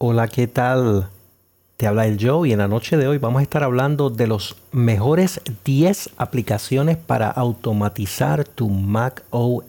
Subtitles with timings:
[0.00, 1.08] Hola, ¿qué tal?
[1.76, 4.28] Te habla el Joe y en la noche de hoy vamos a estar hablando de
[4.28, 9.66] los mejores 10 aplicaciones para automatizar tu Mac OS.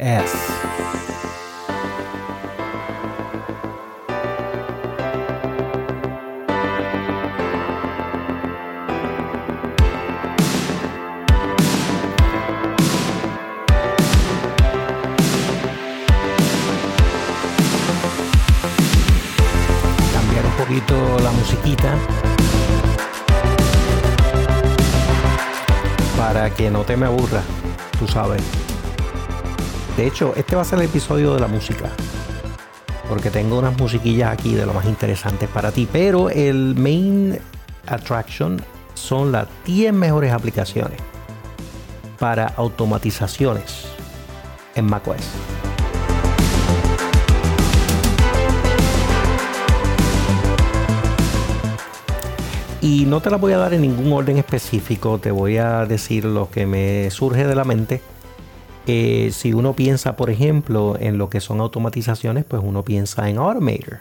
[20.69, 21.97] La musiquita
[26.15, 27.41] para que no te me aburra,
[27.97, 28.43] tú sabes.
[29.97, 31.89] De hecho, este va a ser el episodio de la música.
[33.09, 35.89] Porque tengo unas musiquillas aquí de lo más interesantes para ti.
[35.91, 37.39] Pero el main
[37.87, 38.61] attraction
[38.93, 40.99] son las 10 mejores aplicaciones
[42.19, 43.87] para automatizaciones
[44.75, 45.58] en macOS.
[52.91, 56.25] Y no te la voy a dar en ningún orden específico, te voy a decir
[56.25, 58.01] lo que me surge de la mente.
[58.87, 63.37] Eh, si uno piensa, por ejemplo, en lo que son automatizaciones, pues uno piensa en
[63.37, 63.99] Automator.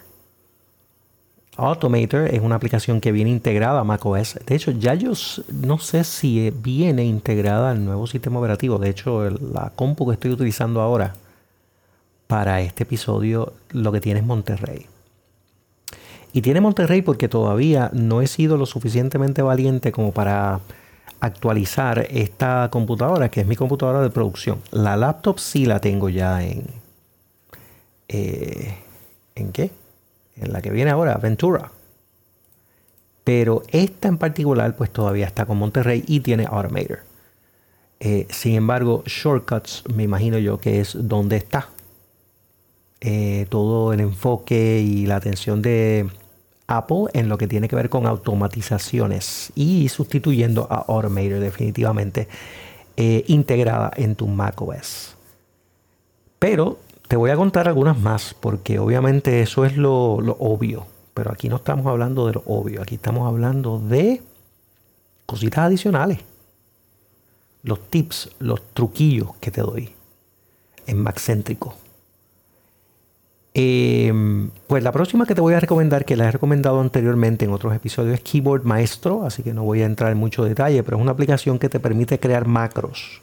[1.59, 4.39] Automator es una aplicación que viene integrada a macOS.
[4.47, 5.13] De hecho, ya yo
[5.53, 8.79] no sé si viene integrada al nuevo sistema operativo.
[8.79, 11.13] De hecho, la compu que estoy utilizando ahora
[12.27, 14.87] para este episodio lo que tiene es Monterrey.
[16.33, 20.61] Y tiene Monterrey porque todavía no he sido lo suficientemente valiente como para
[21.21, 24.61] actualizar esta computadora, que es mi computadora de producción.
[24.71, 26.65] La laptop sí la tengo ya en...
[28.09, 28.79] Eh,
[29.35, 29.71] ¿En qué?
[30.37, 31.71] En la que viene ahora, Ventura.
[33.25, 37.01] Pero esta en particular pues todavía está con Monterrey y tiene Automator.
[38.01, 41.69] Eh, sin embargo, Shortcuts me imagino yo que es donde está.
[43.01, 46.09] Eh, todo el enfoque y la atención de
[46.67, 52.27] Apple en lo que tiene que ver con automatizaciones y sustituyendo a Automator definitivamente
[52.97, 55.15] eh, integrada en tu macOS.
[56.41, 60.87] Pero te voy a contar algunas más porque obviamente eso es lo, lo obvio.
[61.15, 64.23] Pero aquí no estamos hablando de lo obvio, aquí estamos hablando de
[65.25, 66.19] cositas adicionales.
[67.63, 69.95] Los tips, los truquillos que te doy
[70.87, 71.75] en Maccéntrico.
[73.61, 74.13] Eh,
[74.69, 77.75] pues la próxima que te voy a recomendar, que la he recomendado anteriormente en otros
[77.75, 81.03] episodios, es Keyboard Maestro, así que no voy a entrar en mucho detalle, pero es
[81.03, 83.21] una aplicación que te permite crear macros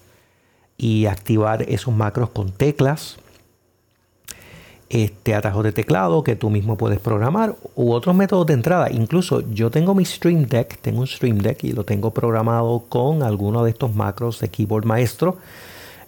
[0.77, 3.15] y activar esos macros con teclas,
[4.89, 8.91] este atajos de teclado que tú mismo puedes programar u otros métodos de entrada.
[8.91, 13.23] Incluso yo tengo mi Stream Deck, tengo un Stream Deck y lo tengo programado con
[13.23, 15.37] alguno de estos macros de Keyboard Maestro.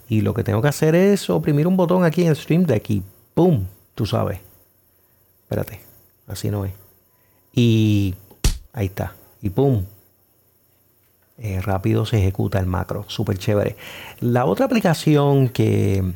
[0.06, 2.90] Y lo que tengo que hacer es oprimir un botón aquí en el Stream Deck
[2.90, 3.02] y
[3.32, 3.64] ¡pum!
[3.98, 4.38] Tú sabes.
[5.42, 5.80] Espérate.
[6.28, 6.72] Así no es.
[7.52, 8.14] Y
[8.72, 9.16] ahí está.
[9.42, 9.86] Y pum.
[11.36, 13.04] Eh, rápido se ejecuta el macro.
[13.08, 13.74] Súper chévere.
[14.20, 16.12] La otra aplicación que,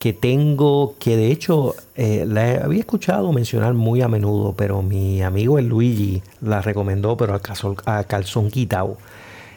[0.00, 5.22] que tengo, que de hecho eh, la había escuchado mencionar muy a menudo, pero mi
[5.22, 8.96] amigo el Luigi la recomendó, pero a calzón, a calzón quitado.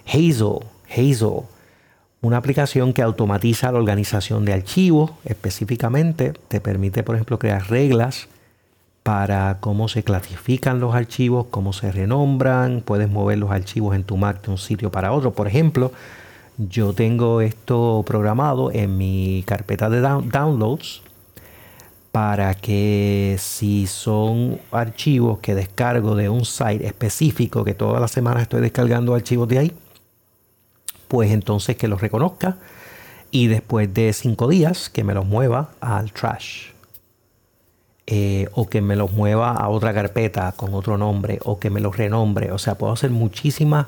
[0.06, 0.60] Hazel.
[0.88, 1.42] Hazel
[2.22, 8.28] una aplicación que automatiza la organización de archivos, específicamente te permite, por ejemplo, crear reglas
[9.04, 14.18] para cómo se clasifican los archivos, cómo se renombran, puedes mover los archivos en tu
[14.18, 15.32] Mac de un sitio para otro.
[15.32, 15.92] Por ejemplo,
[16.58, 21.02] yo tengo esto programado en mi carpeta de downloads
[22.12, 28.44] para que si son archivos que descargo de un site específico, que todas las semanas
[28.44, 29.74] estoy descargando archivos de ahí,
[31.12, 32.56] pues entonces que los reconozca
[33.32, 36.68] y después de cinco días que me los mueva al trash.
[38.08, 41.82] Eh, o que me los mueva a otra carpeta con otro nombre o que me
[41.82, 42.54] los renombre.
[42.54, 43.88] O sea, puedo hacer muchísimas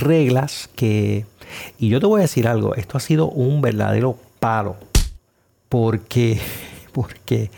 [0.00, 1.26] reglas que...
[1.78, 4.76] Y yo te voy a decir algo, esto ha sido un verdadero paro.
[5.68, 6.40] Porque,
[6.92, 7.50] porque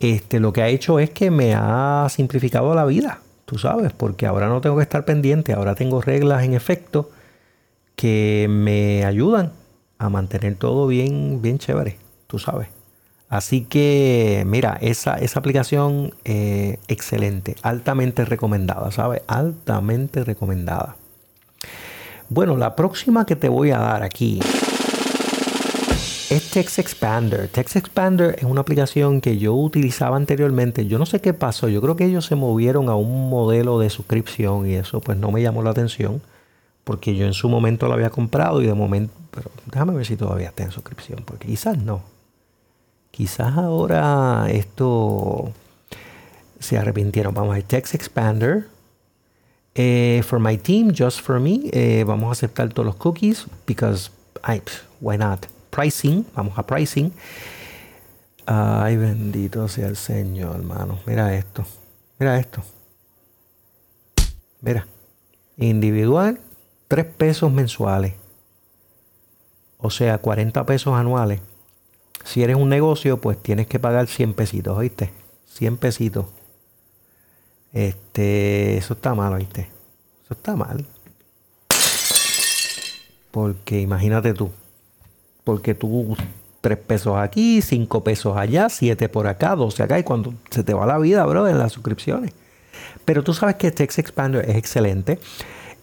[0.00, 4.26] este, lo que ha hecho es que me ha simplificado la vida, tú sabes, porque
[4.26, 7.10] ahora no tengo que estar pendiente, ahora tengo reglas en efecto
[7.98, 9.50] que me ayudan
[9.98, 11.98] a mantener todo bien, bien chévere,
[12.28, 12.68] tú sabes.
[13.28, 19.22] Así que, mira, esa, esa aplicación eh, excelente, altamente recomendada, ¿sabes?
[19.26, 20.94] Altamente recomendada.
[22.28, 24.38] Bueno, la próxima que te voy a dar aquí
[26.30, 27.48] es Text Expander.
[27.48, 30.86] Text Expander es una aplicación que yo utilizaba anteriormente.
[30.86, 31.68] Yo no sé qué pasó.
[31.68, 35.32] Yo creo que ellos se movieron a un modelo de suscripción y eso pues no
[35.32, 36.22] me llamó la atención
[36.88, 40.16] porque yo en su momento lo había comprado y de momento, pero déjame ver si
[40.16, 42.00] todavía está en suscripción, porque quizás no.
[43.10, 45.52] Quizás ahora esto
[46.58, 47.34] se arrepintieron.
[47.34, 48.68] Vamos a Text Expander.
[49.74, 54.10] Eh, for my team, just for me, eh, vamos a aceptar todos los cookies because
[54.42, 54.62] I,
[55.02, 55.44] why not?
[55.68, 57.12] Pricing, vamos a pricing.
[58.46, 61.00] Ay, bendito sea el Señor, hermano.
[61.04, 61.66] Mira esto.
[62.18, 62.62] Mira esto.
[64.62, 64.86] Mira.
[65.58, 66.40] Individual,
[66.88, 68.14] 3 pesos mensuales.
[69.78, 71.40] O sea, 40 pesos anuales.
[72.24, 75.12] Si eres un negocio, pues tienes que pagar 100 pesitos, ¿oíste?
[75.46, 76.26] 100 pesitos.
[77.72, 79.70] Este, eso está mal, ¿oíste?
[80.24, 80.84] Eso está mal.
[83.30, 84.50] Porque imagínate tú.
[85.44, 86.16] Porque tú
[86.60, 89.98] 3 pesos aquí, 5 pesos allá, 7 por acá, 12 acá.
[89.98, 92.32] Y cuando se te va la vida, bro, en las suscripciones.
[93.04, 95.18] Pero tú sabes que Text Expander es excelente.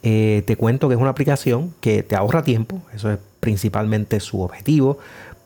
[0.08, 2.80] Eh, te cuento que es una aplicación que te ahorra tiempo.
[2.94, 4.98] Eso es principalmente su objetivo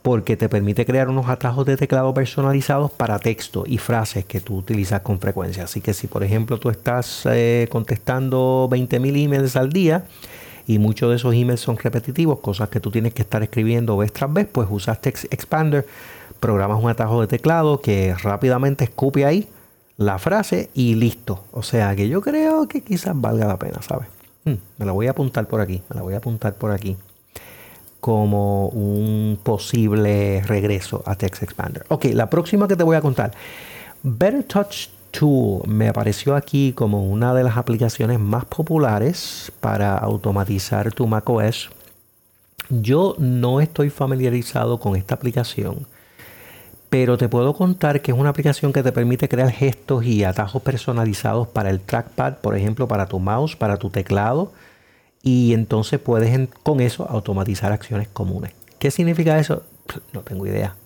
[0.03, 4.59] porque te permite crear unos atajos de teclado personalizados para texto y frases que tú
[4.59, 5.65] utilizas con frecuencia.
[5.65, 10.05] Así que si por ejemplo tú estás eh, contestando 20.000 emails al día
[10.67, 14.13] y muchos de esos emails son repetitivos, cosas que tú tienes que estar escribiendo vez
[14.13, 15.87] tras vez, pues usas Text Expander,
[16.39, 19.49] programas un atajo de teclado que rápidamente escupe ahí
[19.97, 21.45] la frase y listo.
[21.51, 24.20] O sea que yo creo que quizás valga la pena, ¿sabes?
[24.45, 26.97] Hmm, me la voy a apuntar por aquí, me la voy a apuntar por aquí
[28.01, 31.85] como un posible regreso a Text Expander.
[31.89, 33.33] Ok, la próxima que te voy a contar.
[34.03, 40.93] Better Touch Tool me apareció aquí como una de las aplicaciones más populares para automatizar
[40.93, 41.71] tu macOS.
[42.71, 45.87] Yo no estoy familiarizado con esta aplicación,
[46.91, 50.61] pero te puedo contar que es una aplicación que te permite crear gestos y atajos
[50.61, 54.53] personalizados para el trackpad, por ejemplo, para tu mouse, para tu teclado
[55.23, 58.53] y entonces puedes con eso automatizar acciones comunes.
[58.79, 59.63] ¿Qué significa eso?
[60.13, 60.77] No tengo idea.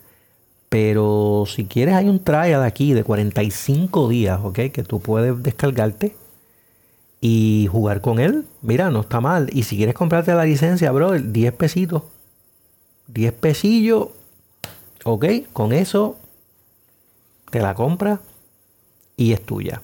[0.69, 4.59] Pero si quieres hay un trial aquí de 45 días, ¿ok?
[4.73, 6.17] Que tú puedes descargarte
[7.21, 8.45] y jugar con él.
[8.61, 9.49] Mira, no está mal.
[9.53, 12.03] Y si quieres comprarte la licencia, bro, 10 pesitos.
[13.07, 14.09] 10 pesillos.
[15.05, 15.27] ¿Ok?
[15.53, 16.17] Con eso
[17.51, 18.21] te la compras
[19.17, 19.83] y es tuya.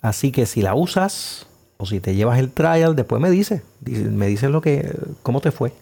[0.00, 1.46] Así que si la usas,
[1.76, 4.92] o si te llevas el trial, después me dices, me dices lo que,
[5.22, 5.72] cómo te fue.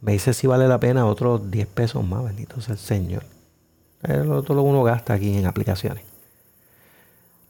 [0.00, 3.24] Me dices si vale la pena otros 10 pesos más, bendito sea el Señor.
[4.02, 6.04] Todo lo que uno gasta aquí en aplicaciones.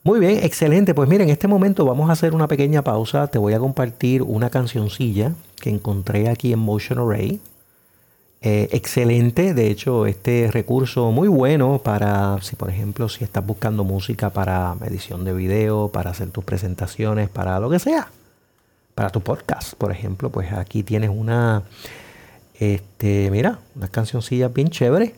[0.04, 0.94] Muy bien, excelente.
[0.94, 3.26] Pues mira, en este momento vamos a hacer una pequeña pausa.
[3.26, 7.40] Te voy a compartir una cancioncilla que encontré aquí en Motion Array.
[8.42, 13.82] Eh, excelente, de hecho, este recurso muy bueno para, si por ejemplo, si estás buscando
[13.82, 18.08] música para edición de video, para hacer tus presentaciones, para lo que sea,
[18.94, 21.64] para tu podcast, por ejemplo, pues aquí tienes una,
[22.58, 25.12] este, mira, unas cancioncillas bien chéveres.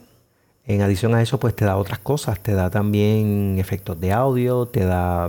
[0.64, 4.66] En adición a eso, pues te da otras cosas, te da también efectos de audio,
[4.66, 5.28] te da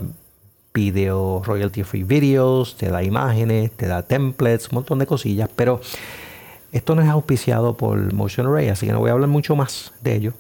[0.74, 5.82] video, royalty free videos, te da imágenes, te da templates, un montón de cosillas, pero
[6.72, 9.94] esto no es auspiciado por Motion Array, así que no voy a hablar mucho más
[10.02, 10.34] de ello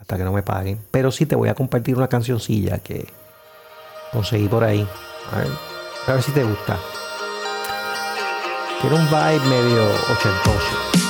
[0.00, 0.80] hasta que no me paguen.
[0.90, 3.06] Pero sí te voy a compartir una cancioncilla que
[4.12, 4.86] conseguí por ahí.
[5.32, 5.48] A ver,
[6.06, 6.78] a ver si te gusta.
[8.80, 11.09] Tiene un vibe medio ochentoso.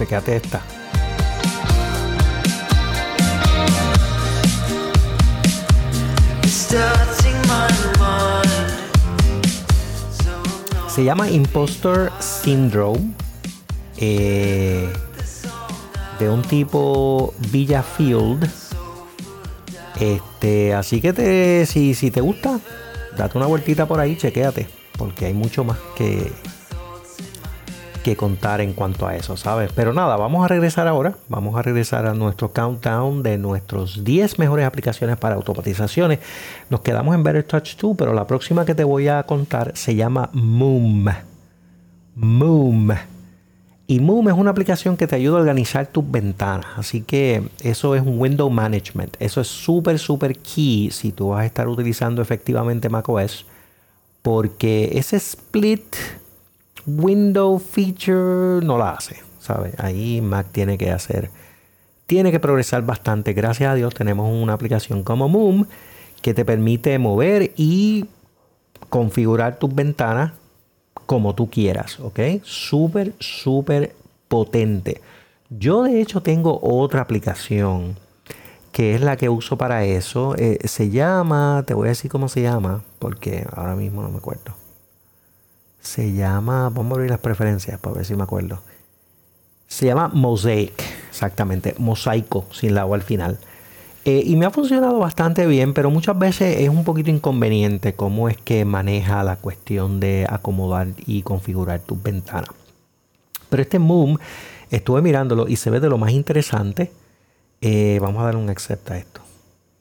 [0.00, 0.62] chequeate esta.
[10.88, 13.12] Se llama Impostor Syndrome.
[13.98, 14.90] Eh,
[16.18, 18.48] de un tipo Villafield
[20.00, 22.58] este, así que te, si, si te gusta,
[23.18, 24.66] date una vueltita por ahí, chequéate,
[24.96, 26.32] porque hay mucho más que,
[28.02, 29.72] que contar en cuanto a eso, ¿sabes?
[29.74, 31.14] Pero nada, vamos a regresar ahora.
[31.28, 36.18] Vamos a regresar a nuestro countdown de nuestros 10 mejores aplicaciones para automatizaciones.
[36.68, 39.94] Nos quedamos en Better Touch 2, pero la próxima que te voy a contar se
[39.94, 41.06] llama Moom.
[42.14, 42.90] Moom.
[43.86, 46.66] Y Moom es una aplicación que te ayuda a organizar tus ventanas.
[46.76, 49.16] Así que eso es un window management.
[49.18, 53.46] Eso es súper, súper key si tú vas a estar utilizando efectivamente macOS.
[54.22, 55.96] Porque ese split
[56.98, 59.30] window feature no la hace.
[59.40, 59.74] ¿sabes?
[59.78, 61.30] Ahí Mac tiene que hacer.
[62.06, 63.32] Tiene que progresar bastante.
[63.32, 65.66] Gracias a Dios tenemos una aplicación como Moom
[66.22, 68.06] que te permite mover y
[68.88, 70.32] configurar tus ventanas
[71.06, 72.20] como tú quieras, ¿ok?
[72.42, 73.94] Súper, súper
[74.28, 75.00] potente.
[75.48, 77.96] Yo de hecho tengo otra aplicación
[78.70, 80.36] que es la que uso para eso.
[80.36, 84.18] Eh, se llama, te voy a decir cómo se llama, porque ahora mismo no me
[84.18, 84.54] acuerdo.
[85.80, 88.60] Se llama, vamos a abrir las preferencias para ver si me acuerdo.
[89.66, 93.38] Se llama Mosaic, exactamente, mosaico, sin la O al final.
[94.04, 98.28] Eh, y me ha funcionado bastante bien, pero muchas veces es un poquito inconveniente cómo
[98.28, 102.50] es que maneja la cuestión de acomodar y configurar tus ventanas.
[103.48, 104.16] Pero este Moom,
[104.70, 106.92] estuve mirándolo y se ve de lo más interesante.
[107.60, 109.20] Eh, vamos a dar un accept a esto.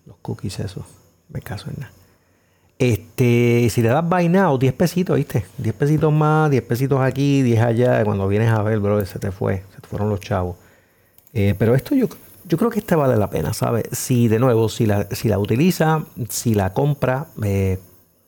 [0.05, 0.85] Los cookies, eso.
[1.29, 1.98] Me caso en nada.
[2.79, 5.45] Este, si le das buy now, 10 pesitos, ¿viste?
[5.57, 8.03] 10 pesitos más, 10 pesitos aquí, 10 allá.
[8.05, 9.63] Cuando vienes a ver, bro, se te fue.
[9.75, 10.55] Se te fueron los chavos.
[11.33, 12.07] Eh, pero esto yo
[12.49, 13.83] yo creo que esta vale la pena, ¿sabes?
[13.91, 17.77] Si de nuevo, si la, si la utiliza, si la compra, eh,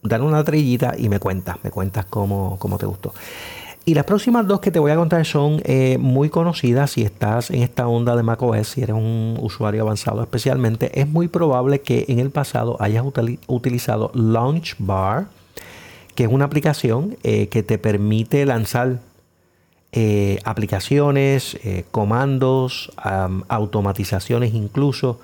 [0.03, 3.15] dale una trillita y me cuentas, me cuentas cómo, cómo, te gustó.
[3.83, 7.50] Y las próximas dos que te voy a contar son eh, muy conocidas si estás
[7.50, 12.05] en esta onda de macOS, si eres un usuario avanzado especialmente, es muy probable que
[12.07, 13.03] en el pasado hayas
[13.47, 15.27] utilizado Launch Bar,
[16.13, 19.00] que es una aplicación eh, que te permite lanzar
[19.93, 21.57] eh, aplicaciones,
[21.89, 22.91] comandos,
[23.47, 25.19] automatizaciones incluso,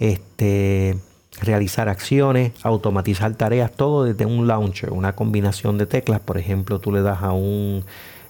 [0.00, 0.98] este,
[1.40, 6.20] realizar acciones, automatizar tareas, todo desde un launcher, una combinación de teclas.
[6.20, 7.84] Por ejemplo, tú le das a un,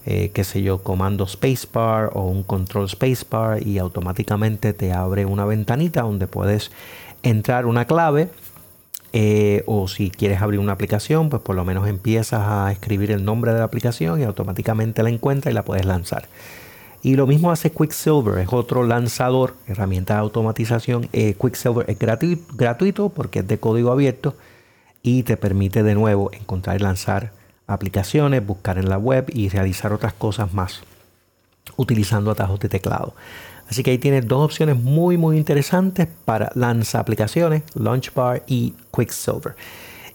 [0.06, 5.44] eh, qué sé yo, comando spacebar o un control spacebar y automáticamente te abre una
[5.44, 6.71] ventanita donde puedes
[7.23, 8.28] entrar una clave
[9.12, 13.25] eh, o si quieres abrir una aplicación, pues por lo menos empiezas a escribir el
[13.25, 16.28] nombre de la aplicación y automáticamente la encuentra y la puedes lanzar.
[17.02, 21.09] Y lo mismo hace Quicksilver, es otro lanzador, herramienta de automatización.
[21.12, 24.37] Eh, Quicksilver es gratuito, gratuito porque es de código abierto
[25.02, 27.32] y te permite de nuevo encontrar y lanzar
[27.66, 30.82] aplicaciones, buscar en la web y realizar otras cosas más
[31.76, 33.14] utilizando atajos de teclado.
[33.68, 39.56] Así que ahí tienes dos opciones muy muy interesantes para lanza aplicaciones, Launchbar y Quicksilver.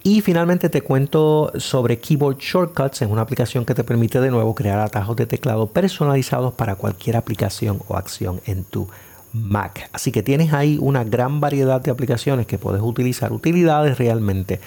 [0.08, 4.56] Y finalmente te cuento sobre Keyboard Shortcuts, es una aplicación que te permite de nuevo
[4.56, 8.88] crear atajos de teclado personalizados para cualquier aplicación o acción en tu
[9.34, 9.90] Mac.
[9.92, 14.62] Así que tienes ahí una gran variedad de aplicaciones que puedes utilizar, utilidades realmente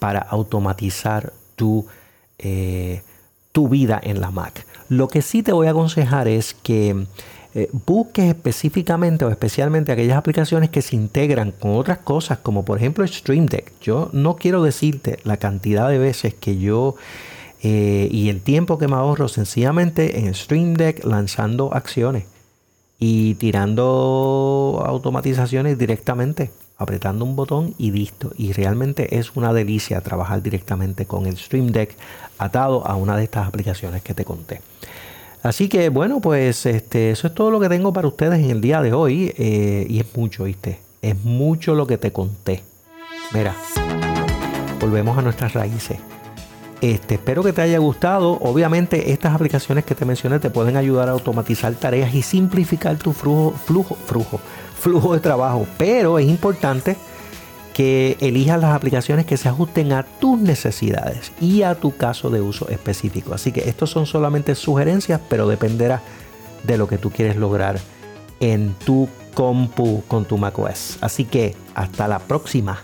[0.00, 1.86] para automatizar tu,
[2.40, 3.02] eh,
[3.52, 4.66] tu vida en la Mac.
[4.88, 7.06] Lo que sí te voy a aconsejar es que
[7.54, 12.78] eh, busques específicamente o especialmente aquellas aplicaciones que se integran con otras cosas, como por
[12.78, 13.72] ejemplo Stream Deck.
[13.80, 16.94] Yo no quiero decirte la cantidad de veces que yo
[17.62, 22.24] eh, y el tiempo que me ahorro sencillamente en Stream Deck lanzando acciones
[22.98, 28.32] y tirando automatizaciones directamente, apretando un botón y listo.
[28.36, 31.96] Y realmente es una delicia trabajar directamente con el Stream Deck
[32.38, 34.60] atado a una de estas aplicaciones que te conté.
[35.42, 38.60] Así que bueno, pues este, eso es todo lo que tengo para ustedes en el
[38.60, 39.32] día de hoy.
[39.38, 40.80] Eh, y es mucho, ¿viste?
[41.02, 42.62] Es mucho lo que te conté.
[43.32, 43.54] Mira,
[44.80, 45.98] volvemos a nuestras raíces.
[46.80, 48.38] Este, espero que te haya gustado.
[48.40, 53.12] Obviamente estas aplicaciones que te mencioné te pueden ayudar a automatizar tareas y simplificar tu
[53.12, 53.54] flujo,
[54.76, 55.66] flujo, de trabajo.
[55.76, 56.96] Pero es importante
[57.80, 62.42] que elijas las aplicaciones que se ajusten a tus necesidades y a tu caso de
[62.42, 63.32] uso específico.
[63.32, 66.02] Así que estos son solamente sugerencias, pero dependerá
[66.62, 67.80] de lo que tú quieres lograr
[68.38, 70.98] en tu compu con tu macOS.
[71.00, 72.82] Así que hasta la próxima.